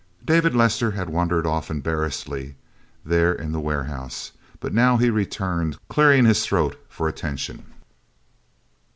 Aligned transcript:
Dave 0.25 0.55
Lester 0.55 0.89
had 0.89 1.11
wandered 1.11 1.45
off 1.45 1.69
embarrassedly, 1.69 2.55
there 3.05 3.31
in 3.31 3.51
the 3.51 3.59
warehouse. 3.59 4.31
But 4.59 4.73
now 4.73 4.97
he 4.97 5.11
returned, 5.11 5.77
clearing 5.89 6.25
his 6.25 6.43
throat 6.43 6.83
for 6.89 7.07
attention. 7.07 7.65